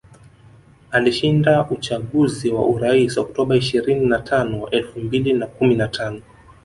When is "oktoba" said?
3.17-3.55